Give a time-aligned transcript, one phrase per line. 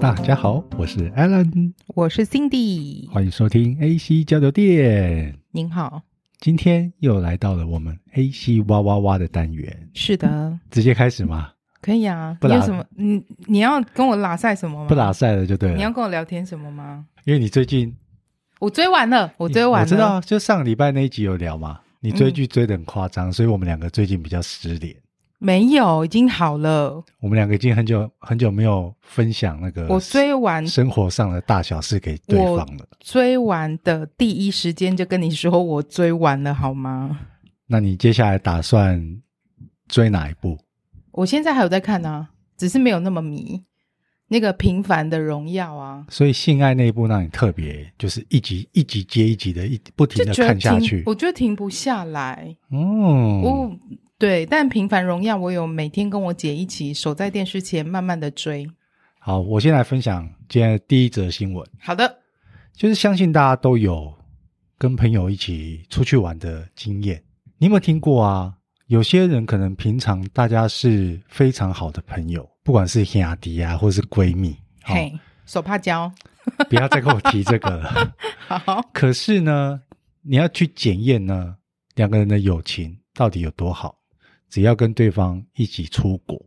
[0.00, 5.34] 大家好，我是 Alan，我是 Cindy，欢迎收听 AC 交流电。
[5.52, 6.02] 您好，
[6.38, 9.88] 今天又来到了我们 AC 哇哇哇的单元。
[9.94, 11.50] 是的，直接开始吗？
[11.80, 12.36] 可以啊。
[12.40, 12.84] 不你有什么？
[12.96, 14.88] 你你要跟我拉赛什么吗？
[14.88, 15.76] 不拉赛了就对了。
[15.76, 17.06] 你要跟我聊天什么吗？
[17.24, 17.94] 因为你最近
[18.60, 19.84] 我追完了，我追完了。
[19.84, 21.80] 我知道，就上礼拜那一集有聊嘛。
[22.00, 24.94] 你追剧追的很夸张，嗯，所以我们两个最近比较失联。
[25.38, 27.04] 没有，已经好了。
[27.20, 32.86] 我们两个已经很久很久没有分享那个我追完生活上的大小事给对方了。
[33.00, 37.18] 追完的第一时间就跟你说我追完了，好吗？
[37.66, 39.20] 那你接下来打算
[39.88, 40.58] 追哪一部？
[41.12, 43.62] 我现在还有在看啊，只是没有那么迷。
[44.28, 52.56] 那个平凡的荣耀啊，所以性爱那一部让你特别，就是一集一集接一集的，一不停的看下去，我觉得停不下来。
[52.72, 53.70] 嗯，我
[54.18, 58.66] 对，但平凡荣耀我有每天跟我姐一起守在电视前，慢慢的追。
[59.18, 61.68] 好，我先来分享今天的第一则新闻。
[61.78, 62.18] 好的，
[62.72, 64.10] 就是相信大家都有
[64.78, 67.22] 跟朋友一起出去玩的经验，
[67.58, 68.54] 你有没有听过啊？
[68.86, 72.48] 有些人可能平常大家是非常好的朋友。
[72.64, 75.12] 不管是兄弟啊，或是闺蜜，嘿，
[75.44, 76.10] 手帕交，
[76.70, 78.14] 不要再跟我提这个了。
[78.48, 79.82] 好，可是呢，
[80.22, 81.56] 你要去检验呢，
[81.96, 83.94] 两个人的友情到底有多好？
[84.48, 86.40] 只要跟对方一起出国，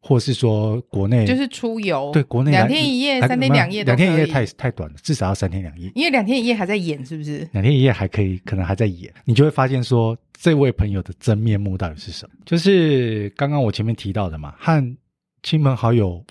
[0.00, 5.90] 或是说国内，就是出游，对，国内两天一夜、三天两夜，两天一夜太太短了，至少要三天两夜。
[5.94, 7.48] 因为两天一夜还在演，是不是？
[7.52, 12.34] 两天一夜还可以，可能还在演，你就会发现说，这位朋友的真面目到底是什么？
[12.44, 14.96] 就是刚刚我前面提到的嘛，和。
[15.42, 16.24] 亲朋好友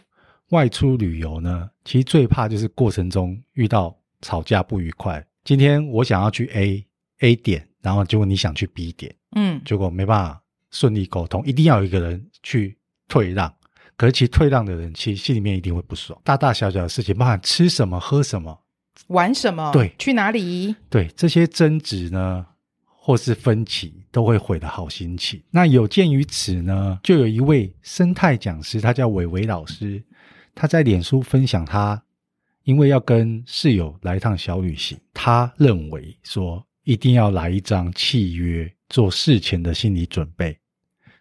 [0.49, 5.23] 外出旅游呢，其实最怕就是过程中遇到吵架不愉快。
[5.43, 6.83] 今天我想要去 A
[7.19, 10.41] A 点，然后结果你想去 B 点，嗯，结果没办法
[10.73, 13.53] 顺利沟通，一定要有一个人去退让。
[13.95, 16.19] 可是其实退让的人，其实心里面一定会不爽。
[16.25, 18.59] 大大小小的事情，包含吃什么、喝什么、
[19.07, 22.43] 玩什么，对，去哪里，对，这些争执呢，
[22.83, 25.41] 或是分歧都会毁了好心情。
[25.51, 30.03] 那有鉴于此呢，就有一位生态讲师，他叫伟伟老师，
[30.55, 32.03] 他在脸书分享他，
[32.63, 40.57] 因为要跟室友来一趟小旅行，他认为说一定要来一张契约，做事前的心理准备。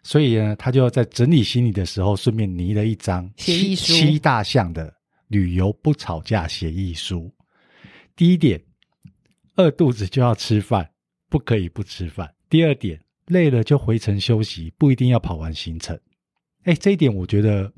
[0.03, 4.93] 所以呢，他就要在整理行李的时候，顺便拟了一张协议书，七大项的
[5.29, 7.33] 旅游不吵架协议书。
[8.15, 8.61] 第一点，
[9.55, 10.89] 饿肚子就要吃饭。
[11.29, 12.31] 不可以不吃饭。
[12.47, 15.99] 第二点，累了就回程休息，不一定要跑完行程。
[16.61, 17.73] 哎，这一点我觉得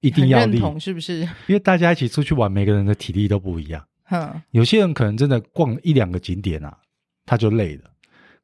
[0.00, 1.20] 一定要认同，是不是？
[1.46, 3.86] 因为大家一起出去玩，每个人的体力都不一样。
[4.04, 6.74] 哼，有些人可能真的逛一两个景点啊，
[7.26, 7.90] 他就累了。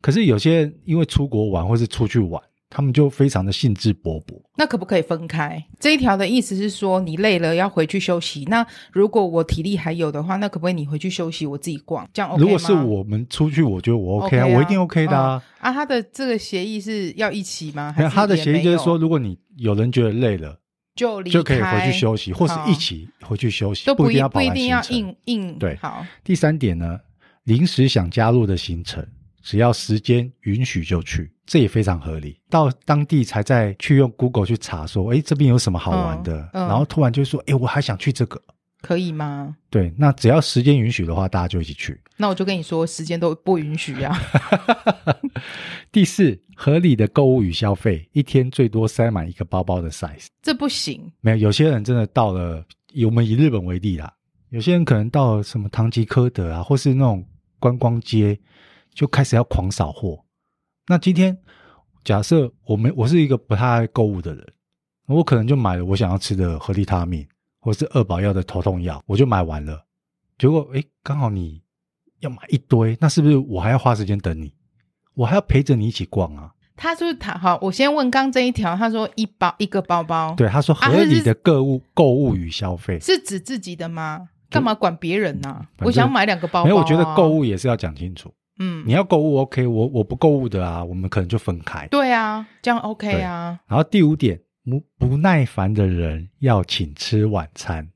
[0.02, 2.42] 可是有些人因为出国玩或是出去玩。
[2.74, 4.40] 他们就非常的兴致勃勃。
[4.56, 5.62] 那可不可以分开？
[5.78, 8.46] 这一条的意思是说，你累了要回去休息。
[8.46, 12.08] 那如果我体力还有的话，那可不可以你回去休息，我自己逛？
[12.14, 12.42] 这样 OK 吗？
[12.42, 15.42] 如果是我们出去，我觉得我 OK 啊我一定 OK 的啊。
[15.60, 17.92] 嗯、啊，他的这个协议是要一起吗？
[17.94, 20.58] 还是他的协议就是说，如果你有人觉得累了，
[20.96, 25.58] 就就可以回去休息，或是一起回去休息，都不一定要不一定要硬硬。
[25.58, 26.02] 对，好。
[26.24, 26.98] 第三点呢，
[27.44, 29.06] 临时想加入的行程。
[29.42, 32.40] 只要时间允许就去，这也非常合理。
[32.48, 36.40] 到当地才再去用 Google 去查，说，诶，这边有什么好玩的？
[36.52, 38.40] 嗯嗯、然后突然就说，哎，我还想去这个，
[38.80, 39.56] 可以吗？
[39.68, 42.00] 对，那只要时间允许的话，大家就一起去。
[42.16, 44.16] 那我就跟你说，时间都不允许啊。
[45.90, 51.12] 第四，合理的购物与消费，一天最多塞满一个包包的 size，这不行。
[51.20, 52.64] 没有，有些人真的到了，
[53.04, 54.12] 我们以日本为例啦，
[54.50, 57.26] 有些人可能到了什么唐吉诃德啊，或是那种
[57.58, 58.38] 观光街。
[58.94, 60.24] 就开始要狂扫货。
[60.86, 61.36] 那今天
[62.04, 64.52] 假设我们我是一个不太爱购物的人，
[65.06, 67.26] 我可能就买了我想要吃的合利他命，
[67.60, 69.84] 或是二宝要的头痛药，我就买完了。
[70.38, 71.62] 结果诶，刚好你
[72.20, 74.52] 要买一堆，那是不是我还要花时间等你？
[75.14, 76.52] 我还要陪着你一起逛啊？
[76.74, 77.58] 他是不是他好？
[77.62, 84.28] 我先问刚这一条，他说一包一个包包，对，他说合理的购物购、啊、物与消费是指自己的吗？
[84.50, 85.66] 干嘛管别人呢、啊？
[85.80, 88.32] 我想买两个包包、啊，没有，我觉得购物也是要讲清楚。
[88.58, 91.86] 嗯，你要购物 OK，我我不购物的啊，我们可能就分开。
[91.88, 93.58] 对啊，这样 OK 啊。
[93.66, 97.90] 然后第五点，不不耐烦的人要请吃晚餐，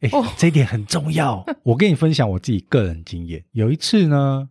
[0.00, 1.44] 哎、哦，这一点很重要。
[1.62, 4.48] 我跟你分享我自己个人经验，有一次呢，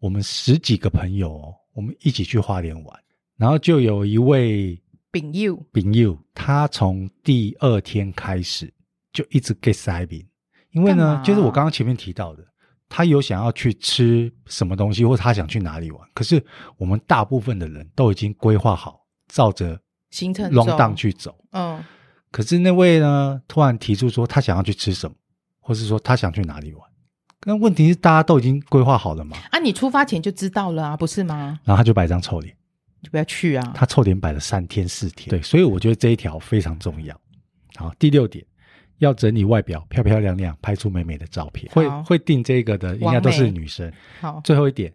[0.00, 3.00] 我们十几个朋友，我们一起去花莲玩，
[3.36, 4.80] 然后就有一位
[5.12, 8.72] 丙友，丙友，他从第二天开始
[9.12, 10.26] 就一直 get 塞饼，
[10.72, 12.42] 因为呢，就是我刚刚前面提到的。
[12.96, 16.40] 他有想要去吃什么东西，或他想去哪里玩，可是
[16.76, 19.80] 我们大部分的人都已经规划好，照着
[20.12, 21.34] 行程 down 去走。
[21.50, 21.82] 嗯，
[22.30, 25.16] 可是那位呢，突然提出说他想要去吃什么，
[25.58, 26.88] 或是说他想去哪里玩。
[27.46, 29.36] 那问题是大家都已经规划好了嘛？
[29.50, 31.58] 啊，你出发前就知道了啊，不是吗？
[31.64, 32.56] 然后他就摆张臭脸，
[33.02, 33.72] 就不要去啊。
[33.74, 35.28] 他臭脸摆了三天四天。
[35.30, 37.20] 对，所以我觉得这一条非常重要。
[37.74, 38.46] 好，第六点，
[38.98, 41.70] 要整理外表，漂漂亮亮，拍出美美的照片。
[41.72, 43.92] 会会定这个的，应该都是女生。
[44.20, 44.92] 好，最后一点，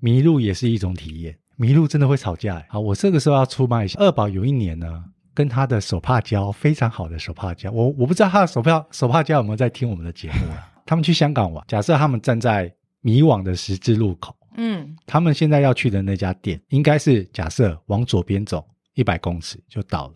[0.00, 1.36] 迷路也是一种体验。
[1.56, 2.64] 迷路真的会吵架。
[2.68, 3.98] 好，我这个时候要出卖一下。
[4.00, 10.70] 二宝有一年呢，跟他的手帕胶非常好的手帕胶，我我不知道他的手帕手帕胶有没有在听我们的节目啊。
[10.86, 20.14] 他们去香港玩，假设他们站在迷惘的十字路口，嗯，他们现在要去的那家店，应该是假设往左边走一百公尺就到了。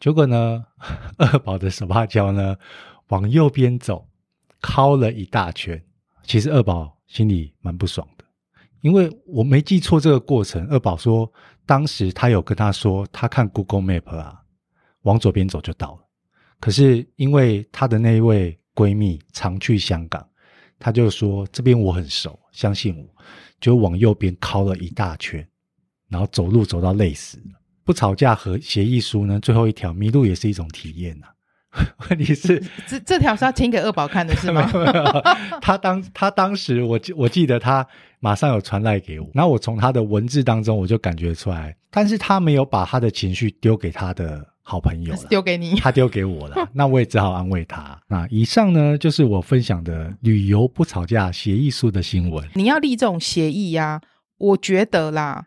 [0.00, 0.64] 结果呢，
[1.18, 2.56] 二宝的手帕胶呢，
[3.08, 4.08] 往右边走，
[4.60, 5.80] 绕了一大圈。
[6.24, 8.24] 其实二宝心里蛮不爽的，
[8.80, 10.66] 因为我没记错这个过程。
[10.68, 11.32] 二宝说，
[11.66, 14.42] 当时他有跟他说，他看 Google Map 啊，
[15.02, 16.00] 往左边走就到了。
[16.58, 18.56] 可是因为他的那一位。
[18.72, 20.26] 闺蜜常去香港，
[20.78, 23.04] 她就说这边我很熟，相信我，
[23.60, 25.46] 就往右边靠了一大圈，
[26.08, 27.59] 然后走路走到累死了。
[27.90, 29.40] 不吵架和协议书呢？
[29.40, 31.26] 最后一条迷路也是一种体验呐、
[31.70, 31.82] 啊。
[32.08, 34.70] 问题是这这条是要听给二宝看的是吗？
[35.60, 37.84] 他当他当时我记我记得他
[38.20, 44.46] 马上有传赖给我，然后我从他的文字当中我就感觉出来，但是他没有把他的情绪丢给他的。
[44.62, 48.00] 好朋友丢给你， 他丢给我了，那我也只好安慰他。
[48.06, 52.48] 那以上呢，就是我分享的旅游不吵架协议书的新闻。
[52.54, 54.00] 你要立这种协议呀，
[54.38, 55.46] 我觉得啦。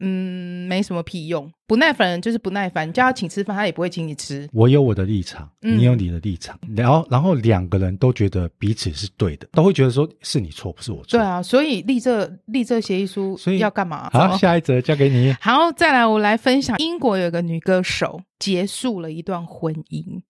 [0.00, 1.50] 嗯，没什么屁用。
[1.66, 4.48] 不耐烦人就是不耐烦，你叫他请吃饭，他也不会请你吃。
[4.52, 11.18] 我有我的立场，你有你的立场，嗯、然后然后两个人都觉得彼此是对的，都会觉得说是你错，不是我错。
[11.18, 14.10] 对啊，所以立这立这协议书，所以要干嘛？
[14.10, 15.32] 好，下一则交给你。
[15.40, 20.22] 好，再来我来分享，英国有个女歌手结束了一段婚姻。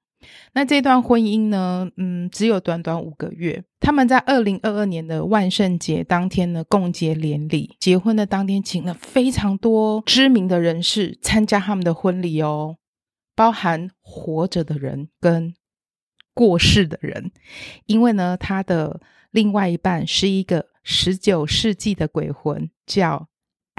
[0.53, 3.65] 那这段婚姻呢，嗯，只有短短五个月。
[3.81, 7.77] 他们在二零二二年的万圣节当天呢，共结连理。
[7.81, 12.77] 结婚的当天，请了非常多知名的人士参加他们的婚礼哦，
[13.35, 15.55] 包含活着的人跟
[16.35, 17.33] 过世的人。
[17.87, 19.01] 因为呢，他的
[19.31, 23.30] 另外一半是一个十九世纪的鬼魂，叫。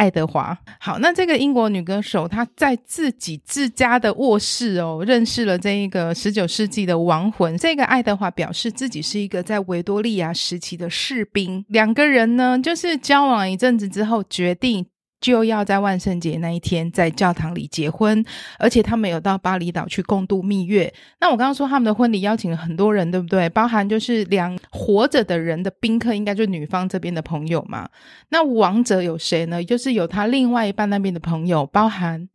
[0.01, 7.55] 爱德华，好，那这个英国女歌手，她在自己自家的卧室哦，认识了这一个十九世纪的亡魂。
[7.55, 11.63] 这个爱德华表示自己是一个在维多利亚时期的士兵。
[11.69, 14.87] 两个人呢，就是交往一阵子之后，决定。
[15.21, 18.25] 就要在万圣节那一天在教堂里结婚，
[18.57, 20.91] 而且他们有到巴厘岛去共度蜜月。
[21.19, 23.47] 那我刚刚说他们的婚礼邀请了很多人，对不对？
[23.49, 27.87] 包含就是两活着的人的宾客，应该就是女方这边的朋友嘛。
[28.29, 29.63] 那亡者有谁呢？
[29.63, 32.27] 就是有他另外一半那边的朋友，包含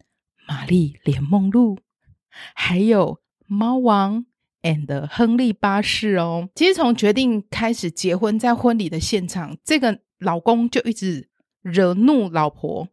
[0.46, 1.76] 玛丽莲梦露，
[2.54, 3.18] 还有
[3.48, 4.24] 猫王
[4.62, 6.48] and 亨利八世哦。
[6.54, 11.28] 其实从决定开始结婚，在婚礼的现场，这个老公就一直。
[11.66, 12.88] 惹怒老婆，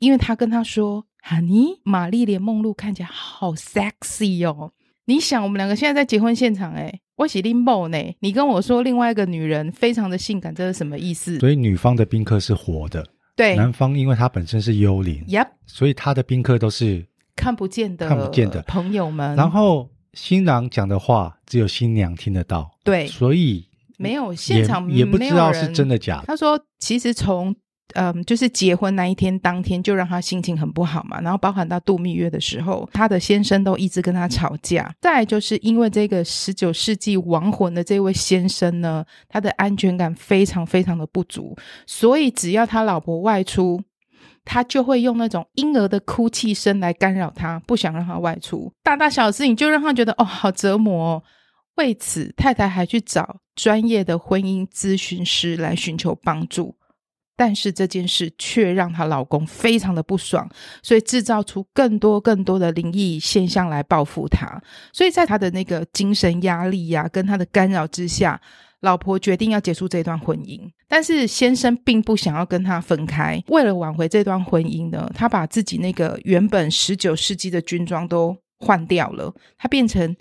[0.00, 4.72] 因为他跟他说：“Honey，玛丽莲梦露看起来好 sexy 哦。”
[5.06, 7.96] 你想，我们两个现在在结婚现场，哎我喜林某呢。
[8.20, 11.38] 你跟我说另外一个女人非常的性感，这是什么意思？
[11.38, 13.06] 所以女方的宾客是活的，
[13.36, 17.06] 对，男方因为他本身是幽灵，Yep，所以他的宾客都是
[17.36, 19.36] 看不见的，看不见的朋友们。
[19.36, 26.24] 然后新郎讲的话只有新娘听得到，对，所以没有现场也，也不知道是真的假的。
[26.26, 27.54] 他说，其实从
[27.94, 34.92] 嗯，就是结婚那一天当天就让他心情很不好嘛，然后包含到度蜜月的时候，他的先生都一直跟他吵架。
[35.00, 43.80] 再就是因为这个十九世纪亡魂的这位先生呢，他的安全感非常非常的不足，所以只要他老婆外出，
[44.44, 48.72] 他就会用那种婴儿的哭泣声来干扰他，不想让他外出。
[48.82, 51.22] 大大小小事情就让他觉得哦，好折磨哦。
[51.76, 56.74] 为此，太太还去找专业的婚姻咨询师来寻求帮助。
[57.36, 60.48] 但是这件事却让她老公非常的不爽，
[60.82, 64.60] 所以制造出更多更多的灵异现象来报复她。
[64.92, 68.40] 所以在她的那个精神压力呀、跟她的干扰之下，
[68.80, 70.60] 老婆决定要结束这段婚姻。
[70.88, 80.16] 但是先生并不想要跟她分开，为了挽回这段婚姻呢，他把自己那个原本十九世纪的军装都换掉了，他变成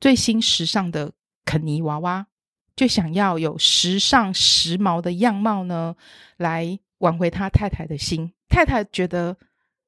[0.00, 1.12] 最新时尚的
[1.44, 2.26] 肯尼娃娃。
[2.76, 5.94] 就想要有时尚时髦的样貌呢，
[6.36, 8.32] 来挽回他太太的心。
[8.48, 9.36] 太太觉得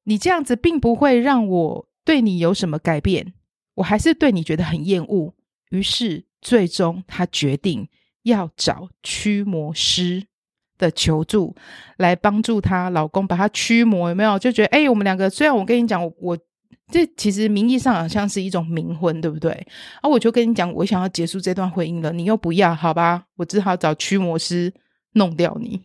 [0.03, 3.33] 你这样子并不会让我对你有什么改变，
[3.75, 5.33] 我还是对你觉得很厌恶。
[5.69, 7.89] 于是最终她决定
[8.23, 10.25] 要找驱魔师
[10.77, 11.55] 的求助，
[11.97, 14.09] 来帮助她老公把她驱魔。
[14.09, 14.39] 有没有？
[14.39, 16.13] 就觉得哎，我们两个虽然我跟你讲，我。
[16.19, 16.37] 我
[16.89, 19.51] 这其实名义上好像是一种冥婚，对不对？
[20.01, 23.25] 啊，我就跟你讲，我想要结束这段婚姻了，你又不要，好吧？
[23.35, 24.73] 我只好找驱魔师
[25.13, 25.81] 弄掉你。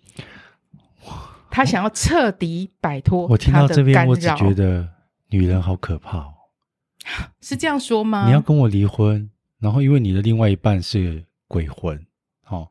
[1.51, 3.27] 他想要彻底摆脱。
[3.27, 4.89] 我听到这边，我只觉得
[5.31, 6.35] 女人好可怕哦。
[7.41, 8.27] 是这样说吗？
[8.27, 9.29] 你要跟我离婚，
[9.59, 11.99] 然后因为你的另外一半是鬼魂，
[12.47, 12.69] 哦，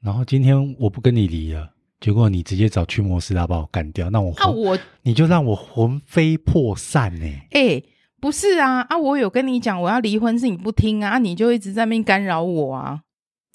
[0.00, 1.72] 然后今天我不跟你离了。
[2.00, 7.26] 结果你直接找驱魔师来把我干掉，那我啊我你就让我魂飞魄散呢？
[7.50, 7.84] 哎、欸，
[8.20, 8.96] 不是啊啊！
[8.96, 13.02] 我有跟你讲我要离婚，是你不听啊，你就一直在那边干扰我啊，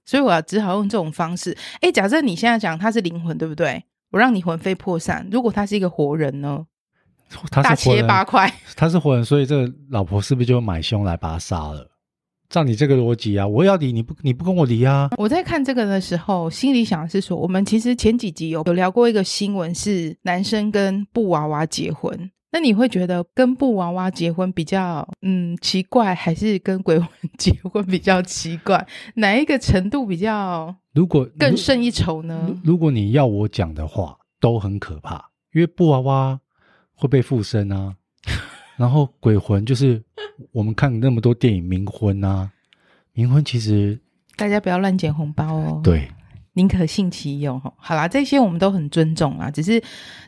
[0.05, 1.57] 所以我要只好用这种方式。
[1.75, 3.83] 哎、欸，假设你现在讲他是灵魂，对不对？
[4.11, 5.27] 我让你魂飞魄散。
[5.31, 6.65] 如果他是一个活人呢？
[7.49, 11.89] 他是大切八块， 他是活人，所以这个老婆是不是就买凶来把他杀了？
[12.55, 15.09] 照你这个逻辑啊，我要离你不你不跟我离啊？
[15.17, 22.31] 我在看这个的时候，心里想的是说，我们其实前几集有有聊过一个新闻，是男生跟布娃娃结婚。
[22.53, 28.87] 那你会觉得跟布娃娃结婚比较嗯奇怪，还是跟鬼魂结婚比较奇怪？
[29.15, 32.45] 哪一个程度比较如果更胜一筹呢？
[32.47, 35.15] 如，如果你要我讲的话，都很可怕，
[35.53, 36.39] 因为布娃娃
[36.93, 37.95] 会被附身啊。
[38.77, 40.03] 然后鬼魂就是
[40.51, 42.51] 我们看那么多电影冥婚啊，
[43.13, 43.99] 冥婚其实
[44.35, 45.81] 大家不要乱捡红包哦。
[45.83, 46.09] 对，
[46.53, 47.57] 宁可信其有。
[47.77, 49.81] 好啦，这些我们都很尊重啦，只是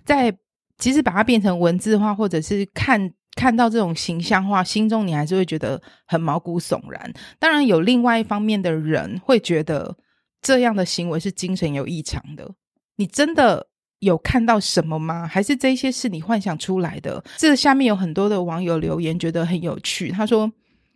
[0.06, 0.34] 在
[0.78, 7.14] 其实把它变成文字化，或者是看看到这种形象化，心中你还是会觉得很毛骨悚然。
[7.40, 9.98] 当然，有另外一方面的人会觉得
[10.42, 12.50] 这样的行为是精神有异常的。
[12.96, 13.68] 你真的。
[14.00, 15.26] 有看到什么吗？
[15.26, 17.24] 还是这些是你幻想出来的？
[17.38, 20.10] 这下面有很多的网友留言，觉得很有趣。
[20.10, 20.52] 他说：“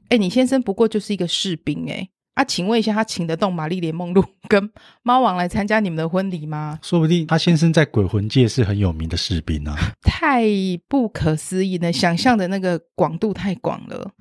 [0.09, 4.69] 哎，你先生不过就是一个士兵，哎，啊，请问一下，他请得动玛丽莲梦露跟
[5.01, 6.77] 猫王来参加你们的婚礼吗？
[6.83, 9.75] 说不定他先生在鬼魂界是很有名的士兵啊！
[10.03, 10.45] 太
[10.87, 14.11] 不可思议了，想象的那个广度太广了。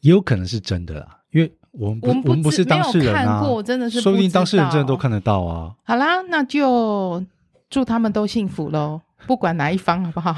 [0.00, 5.74] 也有可能是真的啦，因为我们不我们不，我们不是当事人啊，真的是说不定当事人真的都看得到啊。
[5.82, 7.24] 好啦，那就。”
[7.72, 10.36] 祝他们都幸福喽， 不管哪一方，好不好？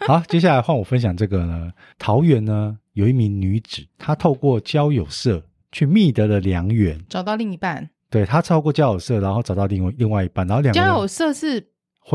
[0.00, 1.70] 好，接下来换我分享这个呢。
[1.96, 7.88] 桃园呢，有一名女子，她透过交友社去觅得了良缘，找到另一半。
[8.10, 11.60] 对，她透过交友社，然后找到另外另外一半，然后两个交友社是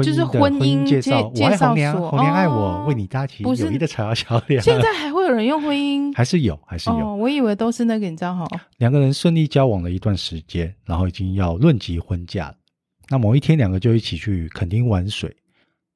[0.04, 4.62] 就是婚姻介绍，我爱红娘，红娘爱我，哦、为你搭起友谊的桥桥梁。
[4.62, 6.14] 现在还会有人用婚姻？
[6.14, 6.98] 还是有，还是有。
[6.98, 8.46] 哦、我以为都是那个，你知道哈？
[8.80, 12.56] 两个人顺利交往了一段时间，然后已经要论及婚嫁了。
[13.12, 15.36] 那某一天，两个就一起去垦丁玩水。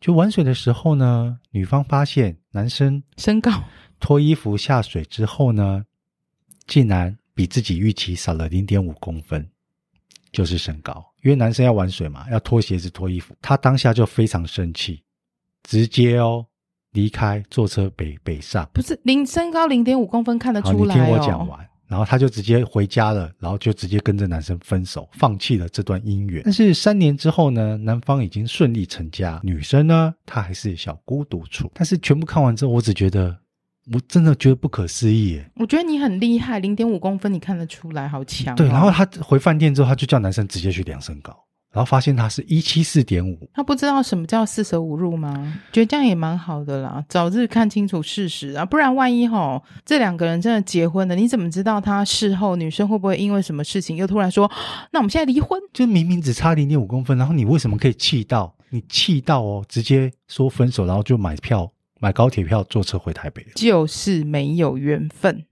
[0.01, 3.51] 就玩水的时候呢，女方发现男生身高
[4.00, 5.86] 脱衣服下水之后呢，
[6.67, 9.50] 竟然比自己预期少了零点五公分，
[10.34, 11.03] 就是身高。
[11.24, 13.34] 因为男生要玩水嘛，要脱鞋子、脱衣服。
[13.41, 15.01] 他当下就非常生气，
[15.63, 16.45] 直接哦
[16.91, 18.69] 离开，坐车北北上。
[18.74, 21.00] 不是零身高零点五公分看得出来哦。
[21.00, 21.67] 你听我讲完。
[21.88, 26.42] 然后他就直接回家了，然后就直接跟着男生分手，放弃了这段姻缘。
[26.44, 31.72] 但是三年之后呢，男方已经顺利成家，女生呢，她还是小孤独处。
[31.74, 33.38] 但是全部看完之后，我只觉得，
[33.94, 35.51] 我真的觉得不可思议耶。
[35.56, 38.58] 我觉得你很厉害，零点五公分你看得出来，好强哦。
[38.58, 41.38] 对，然后他回饭店之后，他就叫男生直接去量身高。
[41.75, 45.62] 然后发现他是一七四点五，他不知道什么叫四舍五入吗？
[45.74, 54.50] 觉得这样也蛮好的啦，早日看清楚事实啊，不然万一吼这两个人真的结婚了，你怎么知道他事后女生会不会因为什么事情又突然说，
[54.94, 55.60] 那我们现在离婚？
[55.74, 63.46] 就明明只差零点五公分，然后你为什么可以气到你气到哦，直接说分手，然后就买票买高铁票坐车回台北？
[63.53, 65.44] 就是没有缘分，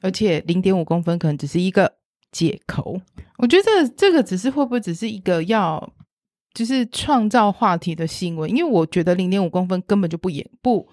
[0.00, 1.97] 而且零点五公分可能只是一个。
[2.30, 3.00] 借口，
[3.38, 5.92] 我觉得这个、只是会不会只是一个要
[6.54, 8.48] 就是创造话题的新闻？
[8.50, 10.88] 因为我觉得零点五公分根本就不影不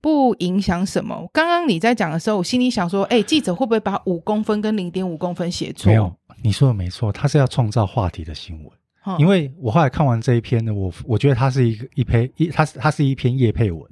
[0.00, 1.28] 不影响什么。
[1.32, 5.88] 刚刚你在讲的时候，我心里想说，哎，记者会不会把五公分跟零点五公分写错？
[5.88, 6.12] 没有，
[6.42, 8.70] 你说的没错，他是要创造话题的新闻。
[9.04, 13.90] 嗯、因为我后来看完这一篇呢，我我觉得它是一个一篇一，它是它是一篇叶配文。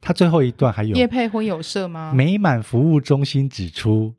[0.00, 2.12] 它最后一段还有叶配婚有社吗？
[2.14, 4.14] 美满服务中心指出。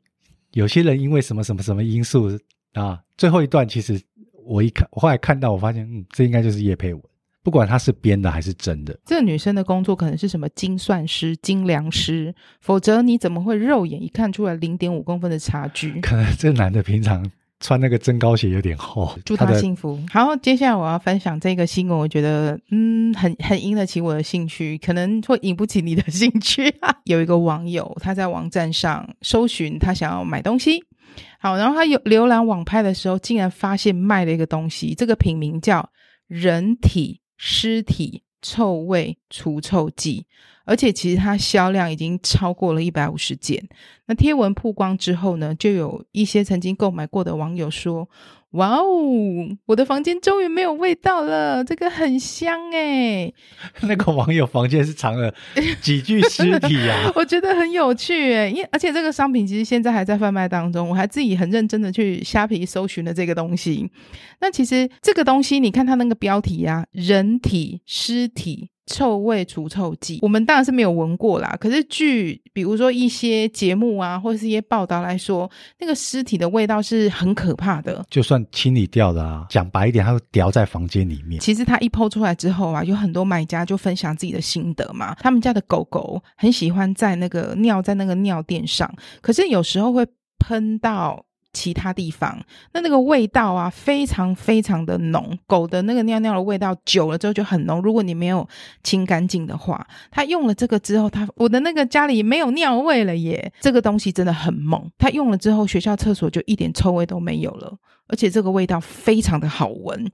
[0.56, 2.30] 有些人因为什么什么什么因素
[2.72, 4.00] 啊，最后一段其实
[4.42, 7.02] 我一看，我后来看到，我发现，嗯，这应该就是叶佩文，
[7.42, 8.98] 不管他是编的还是真的。
[9.04, 16.00] 这个女生的工作可能是什么精算师、精良师，否则你怎么会肉眼一看出来零点五公分的差距？
[16.00, 19.18] 可能这男的平常穿那个增高鞋有点厚。
[19.24, 19.98] 祝他幸福。
[20.10, 26.74] 好，接下来我要分享这个新闻，我觉得嗯，很很引得起我的兴趣，可能会引不起你的兴趣。
[27.04, 30.82] 有一个网友，他在网站上搜寻，他想要买东西。
[31.40, 34.94] 好，然后他有浏览网拍的时候，竟然发现卖了一个东西。
[34.94, 35.88] 这个品名叫
[36.28, 40.26] “人体尸体臭味除臭剂，
[40.64, 43.68] 而且其实它销量已经超过了一百五十件。
[44.06, 48.08] 那贴文曝光之后呢，就有一些曾经购买过的网友说。
[48.56, 49.56] 哇哦！
[49.66, 53.32] 我的房间终于没有味道了，这个很香哎。
[53.82, 55.32] 那个网友房间是藏了
[55.80, 57.12] 几具尸体啊？
[57.16, 63.90] 我觉得很有趣哎，因为而且这个商品其实现在还在贩卖当中，我还自己很认真的去虾皮搜寻了这个东西。
[64.40, 68.70] 那其实这个东西，你看它那个标题啊，人体尸体。
[68.86, 71.56] 臭味除臭剂，我们当然是没有闻过啦。
[71.60, 78.04] 可是据比如说一些节目啊，或者是一些报道来说，那个尸体的味道是很可怕的。
[78.08, 81.40] 就算清理掉了啊，讲白一点，它会掉在房间里面。
[81.40, 85.14] 其实它一 PO 出来之后啊，有很多买家就分享自己的心得嘛。
[85.20, 90.06] 他们家的狗狗很喜欢在那个尿在那个尿垫上，可是有时候会
[90.38, 91.24] 喷到。
[91.56, 92.38] 其他地方，
[92.74, 95.38] 那那个味道啊，非常非常的浓。
[95.46, 97.80] 狗的那个尿尿的味道久了之后就很浓。
[97.80, 98.46] 如果你没有
[98.82, 103.50] 清干净的话，它用了这个之后，它我的那个家里没有尿味了耶。
[103.58, 107.72] 这个东西真的很猛，它用了之后，学校厕所就一点臭味都没有了，
[108.08, 110.12] 而且这个味道非常的好闻。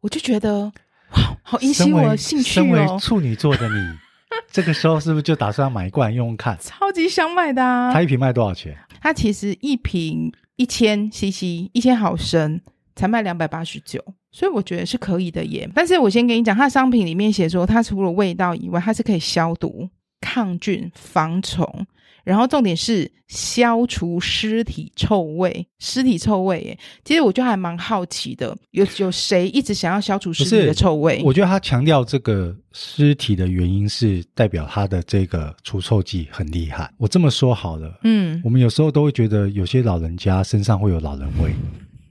[0.00, 0.70] 我就觉得
[1.10, 2.62] 哇，好引起我的兴趣哦。
[2.62, 3.74] 身为处女座的你，
[4.52, 6.56] 这个时候是不是就打算要买一罐用用看？
[6.60, 7.92] 超级想买的啊！
[7.92, 8.78] 它一瓶卖多少钱？
[9.00, 10.32] 它其实一瓶。
[10.58, 12.60] 一千 CC，一千毫升
[12.94, 15.66] 才卖两百八十九，所以我觉得是可以的耶。
[15.72, 19.88] 但是我先跟你讲，它的商品里面写说，它除了味道以外，它是可以消毒、
[20.20, 21.86] 抗菌、防虫。
[22.28, 26.78] 然后重点是消除尸体臭味，尸体臭味耶。
[27.02, 31.22] 其实我就还蛮好奇的，有有谁一直想要消除尸体的臭味？
[31.24, 36.92] 我觉得他强调这个尸体的原因是代表他的这个除臭剂很厉害。
[36.98, 41.50] 我这么说好了，嗯，我们有时候都会觉得有些老人家身上会有老人味，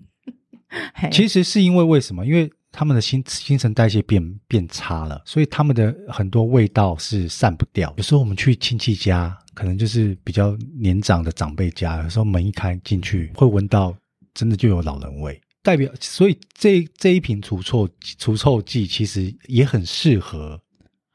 [1.11, 2.25] 其实是因为为什么？
[2.25, 7.91] 因为他们的新新陈代谢变变差了，所以他们的很多味道是散不掉。
[7.97, 9.35] 有时候我们去亲戚家。
[9.55, 13.91] 可能就是比较年长的长辈家，有时候门一开进去，会闻到
[14.35, 20.61] 真的就有老人味，代表所以这这一瓶除臭除臭剂其实也很适合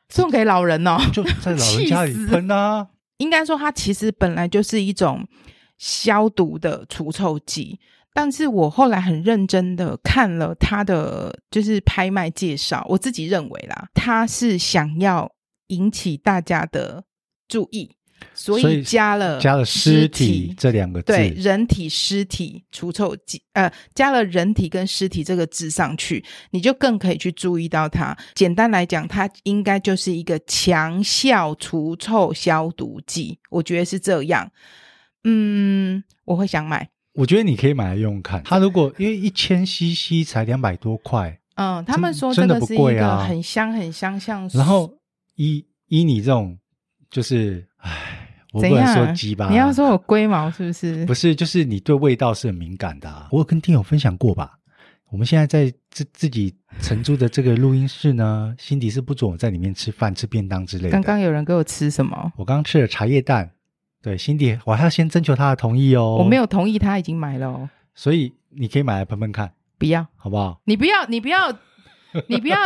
[0.09, 2.89] 送给老人哦，就在老人家里 喷啊。
[3.19, 5.25] 应该说它其实本来就是一种
[5.79, 7.79] 消毒的除臭剂，
[8.15, 15.33] 但是我后来很认真的看了他的就是拍卖介绍，我自己认为啦，他是想要
[15.69, 17.05] 引起大家的
[17.49, 17.97] 注意。
[18.35, 28.17] 所以加了加了尸体这两个字，对，人体尸体除臭剂，呃，加了人体跟尸体这个字上去，你就更可以去注意到它。
[28.35, 34.49] 简单来讲，它应该就是一个强效除臭消毒剂，我觉得是这样。
[35.25, 36.89] 嗯，我会想买。
[37.15, 38.43] 我觉得你可以买来用用看。
[38.45, 44.49] 它如果因为一千 CC 才两百多块，嗯，他们说真的是一个很香很香像。
[44.55, 44.93] 然后
[45.37, 46.59] 依依你这种
[47.11, 47.67] 就是。
[47.79, 51.05] 唉，我不能说鸡吧，你要说我龟毛是不是？
[51.05, 53.27] 不是，就是你对味道是很敏感的啊。
[53.33, 54.53] 我有跟听友分享过吧？
[55.11, 60.91] 我们现在在自自己承租的这个录音室呢， 辛迪是不准我在里面吃饭、吃便当之类的。
[60.91, 62.33] 刚刚有人给我吃什么？
[62.37, 63.51] 我刚刚吃了茶叶蛋。
[64.03, 66.17] 对，辛迪，我还要先征求他的同意哦。
[66.19, 67.71] 我没有同意，他已经买了哦。
[67.95, 69.53] 所以你可以买来喷喷看。
[69.79, 70.61] 不要，好不好？
[70.65, 71.57] 你不要，你不要。
[72.27, 72.59] 你不要，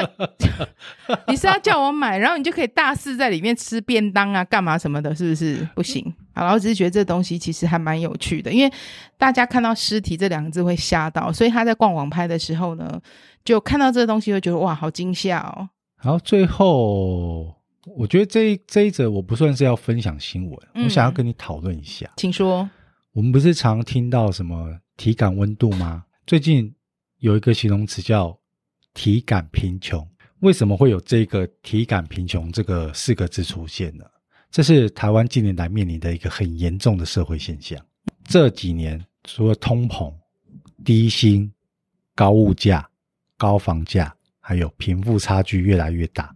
[1.28, 5.68] 你是要叫我买，然后你就可以大肆在里面吃便当啊，干嘛什么的，是不是？
[5.72, 6.12] 不行。
[6.34, 8.72] 好了，我只是觉得这东西其实还蛮有趣的，因为
[9.16, 13.00] 大家看到尸体这两个字会吓到，所以他在逛网拍的时候呢，
[13.44, 15.68] 就看到这个东西会觉得哇，好惊吓哦。
[15.96, 17.54] 好，最后
[17.86, 22.68] 我觉得这一这一则我不算是要分享新闻，嗯，我想要跟你讨论一下，请说。
[23.12, 26.04] 我们不是常听到什么体感温度吗？
[26.26, 26.74] 最近
[27.18, 28.38] 有一个形容词叫。
[28.98, 30.08] 体感贫穷，
[30.40, 34.06] 为什么会有这个体感贫穷这个四个字出现呢？
[34.50, 37.78] 这是台湾近年来面临的一个很严重的社会现象。
[38.24, 40.10] 这几年除了通膨、
[40.82, 41.52] 低薪、
[42.14, 42.88] 高物价、
[43.36, 46.34] 高房价，还有贫富差距越来越大，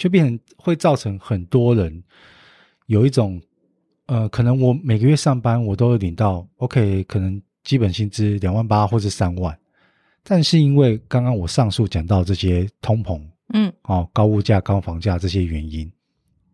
[0.00, 2.02] 就变成会造成很多人
[2.86, 3.38] 有一种，
[4.06, 9.54] 呃，可能我每个月上班我都有领到，OK，可能基本薪资两万八或者三万。
[10.22, 13.20] 但是因为刚刚我上述讲到这些通膨，
[13.52, 15.92] 嗯，哦，高物价、高房价这些原因，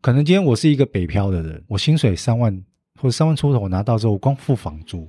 [0.00, 2.52] 可能今天我是一个北漂的人，我薪水三万
[3.00, 5.08] 或者三万出头，我拿到之后，我光付房租，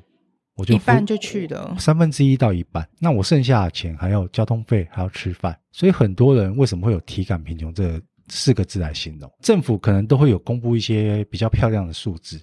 [0.56, 9.32] 我就一半就去的，三分之一到一半，那我剩下的钱还要交通费，还要吃饭，所以很多人为什么会有体感贫穷这四个字来形容？
[9.42, 12.40] 政府可能都会有公布一些比较漂亮的数字，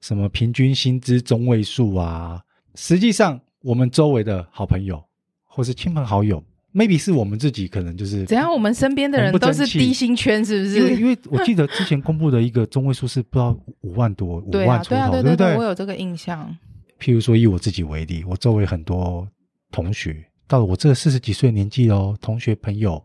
[0.00, 2.40] 什么平均薪资中位数啊，
[2.74, 5.02] 实际上我们周围的好朋友。
[5.50, 6.40] 或是亲朋好友
[6.72, 10.78] ，maybe 是我们自己可能就是怎样，我们身边的人都是低薪圈，是不是？
[10.78, 15.56] 因为因为我记得 之前公布的一个中位数是不知道五万多，五万出头，对啊，对啊，对对不对？
[15.56, 16.56] 我有这个印象。
[17.00, 19.26] 譬如说以我自己为例，我周围很多
[19.72, 23.02] 同学到了我这个四十几岁年纪哦，同学朋友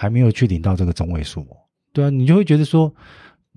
[0.00, 1.56] 还没有去领到这个中位数哦。
[1.92, 2.94] 对啊，你就会觉得说，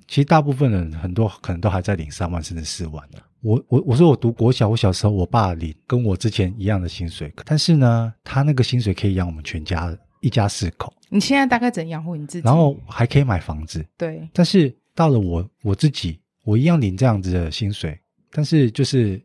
[0.08, 3.22] 其实大部分人很多可能都还在领三万甚至四万的。
[3.42, 10.92] 我我我说我读国小，我小时候我爸领跟我之前一样的薪水，但是呢，他那个薪水可以养我们全家一家四口。
[11.10, 12.44] 你现在大概怎样养活你自己？
[12.44, 13.86] 然后还可以买房子。
[13.96, 14.28] 对。
[14.34, 18.00] 但是到了我我自己，我一样领这样子的薪水，
[18.32, 19.22] 但是就是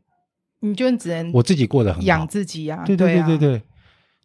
[0.61, 2.85] 你就只能我自己过得很好，养自己啊。
[2.85, 3.63] 对对对对对。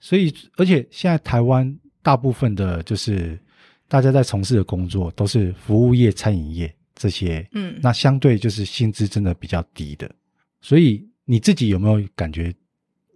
[0.03, 3.39] 所以，而且现在台湾大部分的，就是
[3.87, 6.73] 大家在从事的工作都是服务业、餐饮业。
[6.93, 10.13] 这些，嗯，那相对就是薪资真的比较低的，
[10.61, 12.53] 所以你自己有没有感觉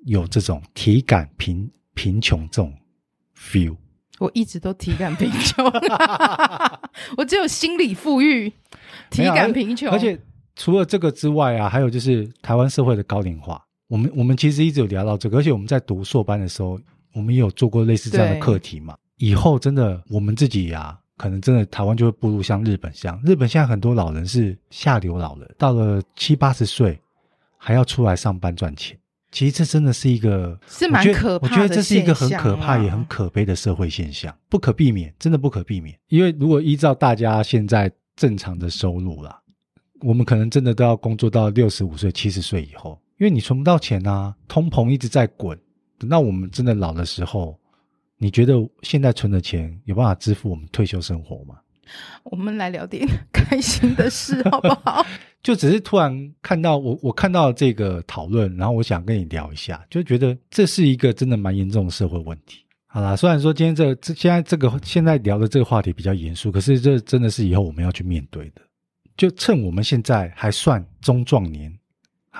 [0.05, 2.73] 有这种体感贫贫穷这种
[3.37, 3.75] feel？
[4.17, 5.63] 我一直都体感贫穷，
[7.17, 8.51] 我只有心理富裕，
[9.11, 9.87] 体感贫穷。
[9.91, 10.19] 而且
[10.55, 16.79] 除了这个之外啊，还有就是台湾社会的高龄化，我们我们其实一直有聊到这个，而且我们在读硕班的时候，
[17.15, 18.95] 我们也有做过类似这样的课题嘛。
[19.17, 20.99] 以后真的我们自己呀、啊。
[21.17, 26.99] 可能真的台湾就会步入像日本像日本现在很多老人是下流老人，到了七八十岁
[27.57, 28.99] 还要出来上班赚钱。
[29.31, 31.53] 其实这真的是一个是蛮可怕的。
[31.53, 35.97] 我觉得这是一个很可怕也很可悲的社会现象，不可避免，真的不可避免。
[36.09, 39.39] 因为如果依照大家现在正常的收入啦，
[40.01, 45.57] 我们可能真的都要工作到六十五岁、七十岁以后，因为你存不到钱啊，通膨一直在滚。
[46.05, 47.59] 等到我们真的老的时候。
[48.17, 51.55] 你觉得现在存的钱有办法支付我们退休生活吗？
[52.23, 55.05] 我们来聊点开心的事，好不好？
[55.43, 62.65] 就只是突然看到我，我看到这个讨论，然后我想跟你聊一下，就觉得这是一个真的蛮严重的社会问题。
[62.87, 68.61] 好啦，虽然说今天这这现在这个现在聊的这个话题比较严肃，可是这真的是以后我们要去面对的。
[69.17, 71.69] 就趁我们现在还算中壮年，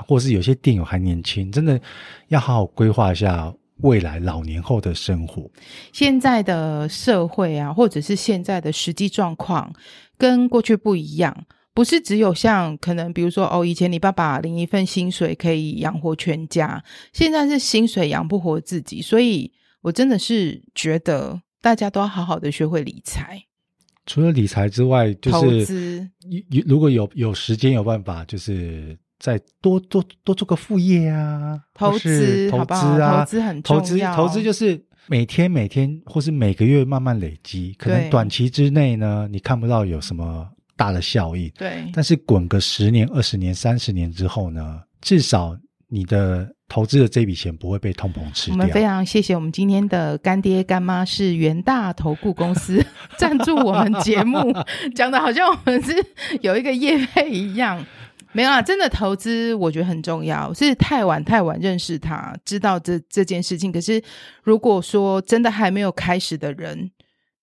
[0.08, 1.80] 或是有些店友还年轻，真的
[2.28, 3.54] 要好好规划一下。
[3.80, 5.52] 未来老年后的生活，
[5.92, 9.70] 现在的社会啊，或者是现在的实际状况，
[10.18, 11.46] 跟过去不一样。
[11.74, 16.82] 不是只有像可能，比如说哦，以前你爸爸领一份薪水可以养活全家，
[17.12, 19.02] 现在是薪水养不活自己。
[19.02, 23.44] 所以我真的是觉得大家都要好好的学会理财。
[24.06, 26.10] 除了理财之外，就是投资。
[26.66, 28.98] 如果有有时间有办法，就是。
[29.20, 33.62] 再多多多做个副业啊，投资，投资啊，投资很。
[33.62, 41.50] 投资投资就是每天每天或是每个月慢慢累积，可能短期之内呢，你看不到有什么大的效益。
[41.58, 48.56] 对，但是滚个十年、二十年、三十年之后呢，至少你的投资的这笔钱不会被通膨吃掉。
[48.56, 52.84] 我们非常谢谢我们今天的干爹干妈是元大投顾公司
[53.18, 54.52] 赞助我们节目，
[54.96, 55.94] 讲的好像我们是
[56.42, 57.86] 有一个业配一样。
[58.36, 60.54] 没有啊，真的投资我觉得很重要。
[60.54, 63.72] 是太晚太晚认识他，知道这这件事情。
[63.72, 64.04] 可是
[64.44, 66.92] 如果说真的还没有开始的人，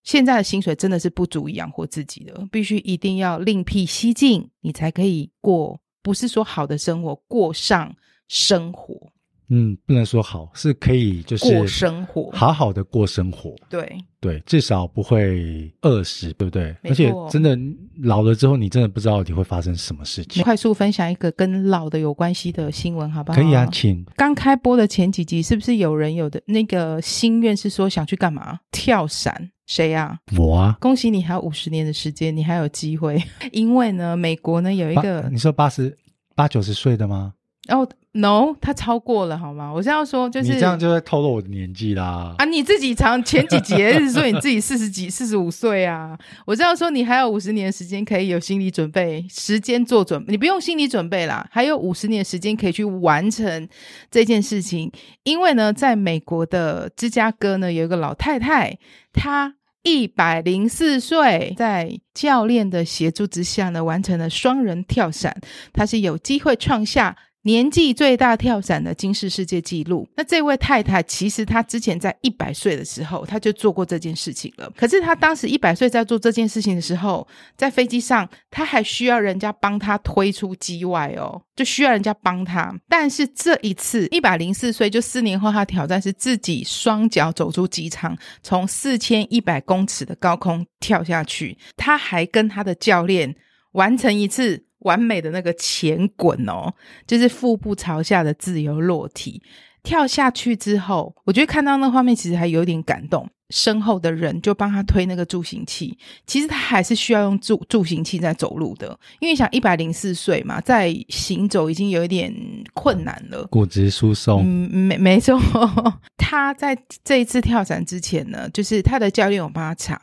[0.02, 7.90] 现在的薪水真的是不足以养活自己的，必须一定要另辟蹊径，你才可以过，不是说好的生活，过上
[8.28, 9.10] 生活。
[9.54, 13.54] 嗯，不能说好，是可以就是过生活，好好的过生活。
[13.68, 13.86] 对
[14.18, 16.74] 对，至少不会饿死，对不对？
[16.84, 17.58] 而且真的
[18.02, 20.42] 老了之后，你真的不知道你会发生什么事情。
[20.42, 23.36] 快速分享一个跟老的有关系的新闻，好不好？
[23.36, 24.02] 可以啊，请。
[24.16, 28.58] 刚开播的前几集，是不是有人有的那个心愿是说想去干嘛？
[28.70, 29.50] 跳伞？
[29.66, 30.18] 谁呀？
[30.38, 30.76] 我啊！
[30.80, 33.22] 恭喜你，还有五十年的时间，你还有机会。
[33.52, 35.96] 因为呢，美国呢有一个，你说八十
[36.34, 37.34] 八九十岁的吗？
[37.68, 37.88] 哦。
[38.14, 39.72] No，他超过了好吗？
[39.72, 42.34] 我是要说，就是你这样就会透露我的年纪啦。
[42.36, 46.14] 啊，你自己常前几集也是说你自己四十几、四十五岁啊。
[46.44, 53.66] 我是要说，你还有五十年的时间可以有心理准备，时间做准备，你不用心理准备啦，还有五十年的时间可以去完成
[54.10, 54.92] 这件事情。
[55.22, 58.76] 因为呢，在美国的芝加哥呢，有一个老太太，
[59.14, 65.34] 她一百零四岁，在教练的协助之下呢，完成了双人跳伞，
[65.72, 67.16] 她是有机会创下。
[67.44, 70.08] 年纪最大跳伞的金氏世界纪录。
[70.16, 74.72] 那这位太太其实她之前在一百岁的时候，她就做过这件事情了。
[74.76, 77.26] 可是她当时一百岁在做这件事情的时候，
[77.56, 82.72] 在飞机上，她还需要人家帮她推出机外哦，就需要人家帮她。
[82.88, 91.58] 但是这一次一百零四岁，就四年后，她挑战是自己双脚走出机场，从四千一百公尺的高空跳下去。
[91.76, 93.34] 她还跟她的教练
[93.72, 94.66] 完成一次。
[94.82, 96.72] 完美的那个前滚哦，
[97.06, 99.42] 就是腹部朝下的自由落体。
[99.82, 103.28] 跳下去之后，我觉得看到那画面其实还有点感动。
[103.50, 105.94] 身后的人就帮他推那个助行器，
[106.26, 112.34] 其实他还是需要用助助行器在走路的，因为想一百零四岁嘛，在行走已经有一点
[112.72, 114.42] 困难了，骨质疏松。
[114.42, 115.38] 嗯，没没错。
[116.16, 120.00] 他在这一次跳伞之前呢，就是他的教练有帮他查，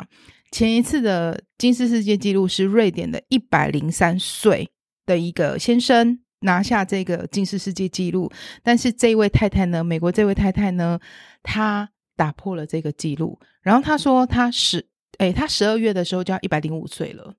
[0.51, 4.69] 前一次的金氏世界纪录是瑞典的一百零三岁
[5.05, 8.31] 的一个先生拿下这个金氏世界纪录，
[8.63, 10.99] 但是这位太太呢，美国这位太太呢，
[11.43, 11.89] 她。
[12.19, 14.85] 打破了这个记录，然后她说她十
[15.19, 17.33] 哎，她十二月的时候就要一百零五岁了，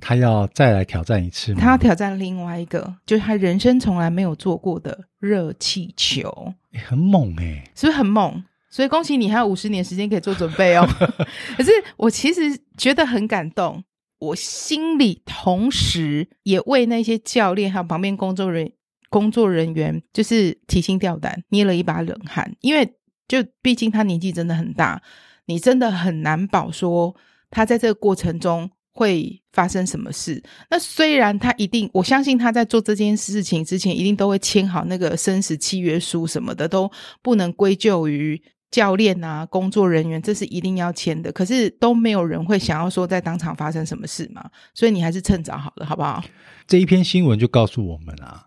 [0.00, 1.60] 她要再来挑战一次吗？
[1.60, 6.54] 他要挑战另外一个，就是她人生从来没有做过的热气球，
[6.88, 8.42] 很猛哎、欸，是不是很猛？
[8.72, 10.84] 所以恭喜你，还有五十年时间可以做准备哦。
[11.56, 13.84] 可是我其实觉得很感动，
[14.18, 18.72] 我心里同时也为那些教练还有旁边工作人
[19.10, 22.92] 工作人员就是提心吊胆，捏了一把冷汗，因为。
[23.28, 25.00] 就毕竟他年纪真的很大，
[25.46, 27.16] 你真的很难保说
[27.48, 30.42] 他在这个过程中会发生什么事。
[30.68, 36.90] 那虽然他一定，我相信他在做这件事情之前，一定都会签好那个生死契约书什么的，都
[37.22, 38.38] 不能归咎于
[38.72, 41.30] 教练啊、工作人员，这是一定要签的。
[41.30, 46.24] 可是都没有人会想要说在当场发生什么事嘛，所以你还是趁早好了，好不好？
[46.66, 48.46] 这一篇新闻就告诉我们啊，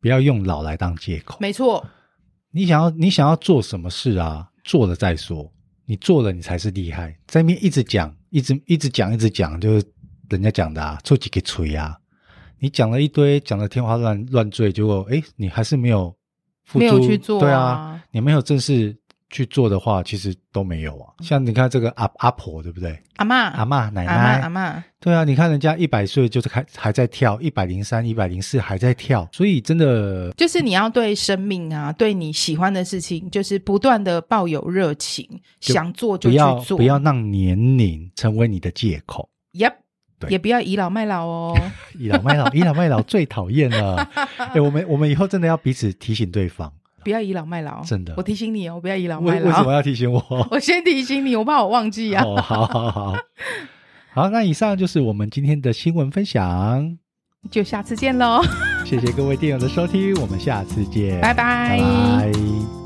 [0.00, 1.38] 不要用老来当借口。
[1.40, 1.86] 没错。
[2.50, 4.50] 你想要你想要做什么事啊？
[4.64, 5.50] 做了再说，
[5.86, 7.16] 你做了你才是厉害。
[7.28, 9.86] 在那边一直讲，一直一直讲，一直讲，就是
[10.28, 11.96] 人家讲的啊，做几个锤啊。
[12.58, 16.12] 你讲了一堆，讲的天花乱乱坠，结果诶，你还是没有
[16.64, 17.40] 付出，没有去做啊。
[17.40, 18.98] 对啊，你没有正式。
[19.30, 21.14] 去做的话，其实都没有啊。
[21.20, 23.00] 像你看这个阿阿婆，对不对？
[23.16, 25.24] 阿嬷、阿嬷、奶奶、阿嬷，对啊。
[25.24, 35.28] 你看人家一百岁就是还还在跳，一百零三、一百零四还在跳，所以真的就是你要对生命啊，对你喜欢的事情，就是不断的抱有热情，
[35.60, 39.28] 想做就去做，不要让年龄成为你的借口。
[39.52, 39.74] Yep，
[40.18, 41.56] 对，也不要倚老卖老哦。
[41.98, 43.96] 倚老卖老，倚老卖老最讨厌了。
[44.38, 46.72] 哎，我们我们以后真的要彼此提醒对方。
[47.02, 49.46] 不要倚老卖老，真的，我提醒你哦，不要倚老卖老。
[49.46, 50.22] 为什么要提醒我？
[50.50, 52.24] 我先提醒你，我怕我忘记啊。
[52.24, 53.14] 哦， 好好好，
[54.12, 56.98] 好，那以上就是我们今天的新闻分享，
[57.50, 58.42] 就下次见喽。
[58.84, 61.78] 谢谢各位电友的收听，我们下次见，拜拜。
[61.78, 62.79] 拜拜。